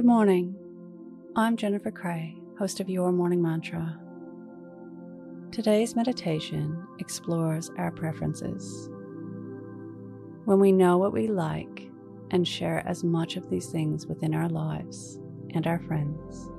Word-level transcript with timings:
Good 0.00 0.06
morning. 0.06 0.56
I'm 1.36 1.58
Jennifer 1.58 1.90
Cray, 1.90 2.34
host 2.58 2.80
of 2.80 2.88
Your 2.88 3.12
Morning 3.12 3.42
Mantra. 3.42 4.00
Today's 5.52 5.94
meditation 5.94 6.86
explores 7.00 7.70
our 7.76 7.90
preferences. 7.90 8.88
When 10.46 10.58
we 10.58 10.72
know 10.72 10.96
what 10.96 11.12
we 11.12 11.26
like 11.26 11.90
and 12.30 12.48
share 12.48 12.82
as 12.88 13.04
much 13.04 13.36
of 13.36 13.50
these 13.50 13.66
things 13.66 14.06
within 14.06 14.34
our 14.34 14.48
lives 14.48 15.20
and 15.50 15.66
our 15.66 15.80
friends, 15.80 16.50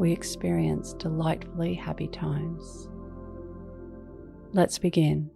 we 0.00 0.10
experience 0.10 0.92
delightfully 0.94 1.74
happy 1.74 2.08
times. 2.08 2.88
Let's 4.54 4.80
begin. 4.80 5.30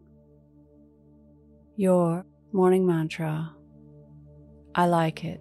Your 1.76 2.26
morning 2.50 2.84
mantra 2.84 3.54
I 4.74 4.86
like 4.86 5.22
it. 5.22 5.40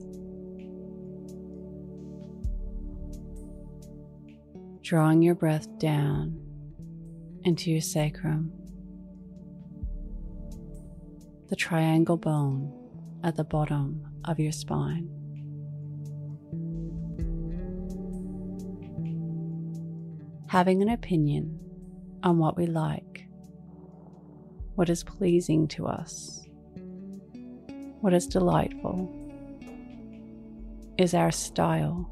Drawing 4.81 5.21
your 5.21 5.35
breath 5.35 5.67
down 5.77 6.39
into 7.43 7.71
your 7.71 7.81
sacrum, 7.81 8.51
the 11.49 11.55
triangle 11.55 12.17
bone 12.17 12.71
at 13.23 13.35
the 13.35 13.43
bottom 13.43 14.05
of 14.25 14.39
your 14.39 14.51
spine. 14.51 15.07
Having 20.47 20.81
an 20.81 20.89
opinion 20.89 21.59
on 22.23 22.37
what 22.37 22.57
we 22.57 22.65
like, 22.65 23.27
what 24.75 24.89
is 24.89 25.03
pleasing 25.03 25.67
to 25.69 25.87
us 25.87 26.41
what 28.01 28.13
is 28.13 28.25
delightful 28.25 29.15
is 30.97 31.13
our 31.13 31.31
style 31.31 32.09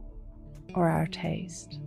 or 0.75 0.87
our 0.87 1.07
taste. 1.07 1.79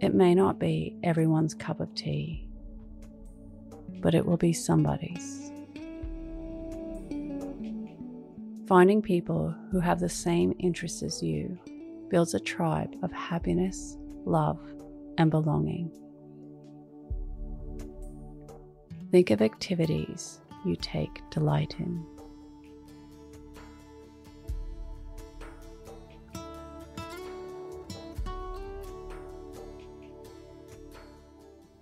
It 0.00 0.14
may 0.14 0.34
not 0.34 0.60
be 0.60 0.96
everyone's 1.02 1.54
cup 1.54 1.80
of 1.80 1.92
tea, 1.94 2.48
but 4.00 4.14
it 4.14 4.24
will 4.24 4.36
be 4.36 4.52
somebody's. 4.52 5.50
Finding 8.68 9.02
people 9.02 9.54
who 9.72 9.80
have 9.80 9.98
the 9.98 10.08
same 10.08 10.54
interests 10.60 11.02
as 11.02 11.22
you 11.22 11.58
builds 12.10 12.34
a 12.34 12.40
tribe 12.40 12.94
of 13.02 13.10
happiness, 13.10 13.96
love, 14.24 14.60
and 15.16 15.30
belonging. 15.30 15.90
Think 19.10 19.30
of 19.30 19.42
activities 19.42 20.40
you 20.64 20.76
take 20.76 21.22
delight 21.30 21.74
in. 21.78 22.06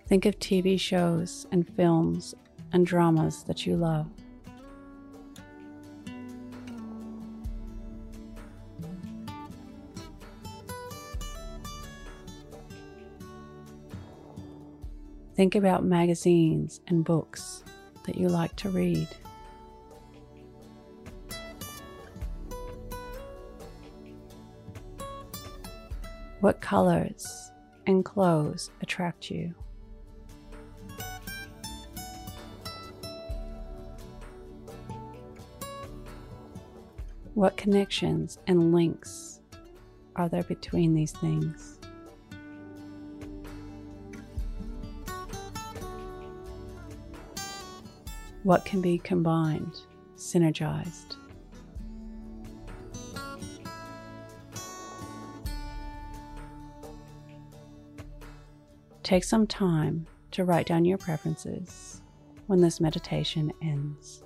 Think 0.07 0.25
of 0.25 0.39
TV 0.39 0.79
shows 0.79 1.45
and 1.51 1.67
films 1.75 2.33
and 2.71 2.85
dramas 2.85 3.43
that 3.43 3.65
you 3.65 3.75
love. 3.75 4.07
Think 15.35 15.55
about 15.55 15.83
magazines 15.83 16.79
and 16.87 17.03
books 17.03 17.65
that 18.05 18.15
you 18.15 18.29
like 18.29 18.55
to 18.55 18.69
read. 18.69 19.09
What 26.39 26.61
colors 26.61 27.51
and 27.85 28.05
clothes 28.05 28.71
attract 28.81 29.29
you? 29.29 29.53
What 37.37 37.55
connections 37.55 38.39
and 38.47 38.73
links 38.73 39.41
are 40.15 40.27
there 40.27 40.41
between 40.41 40.95
these 40.95 41.11
things? 41.11 41.77
What 48.41 48.65
can 48.65 48.81
be 48.81 48.97
combined, 48.97 49.81
synergized? 50.15 51.17
Take 59.03 59.23
some 59.23 59.45
time 59.45 60.07
to 60.31 60.43
write 60.43 60.65
down 60.65 60.85
your 60.85 60.97
preferences 60.97 62.01
when 62.47 62.61
this 62.61 62.81
meditation 62.81 63.53
ends. 63.61 64.23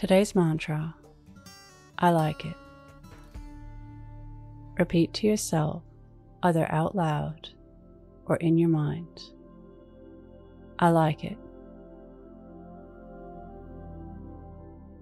Today's 0.00 0.34
mantra 0.34 0.94
I 1.98 2.08
like 2.08 2.46
it. 2.46 2.56
Repeat 4.78 5.12
to 5.12 5.26
yourself, 5.26 5.82
either 6.42 6.66
out 6.72 6.96
loud 6.96 7.50
or 8.24 8.36
in 8.36 8.56
your 8.56 8.70
mind. 8.70 9.20
I 10.78 10.88
like 10.88 11.22
it. 11.22 11.36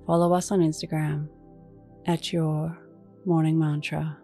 Follow 0.04 0.32
us 0.32 0.50
on 0.50 0.62
Instagram 0.62 1.28
at 2.04 2.32
your 2.32 2.76
morning 3.24 3.56
mantra. 3.56 4.18